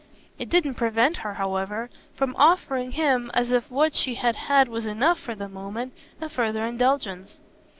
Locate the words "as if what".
3.35-3.93